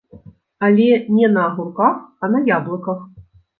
[0.67, 3.07] Але не на агурках, а на яблыках!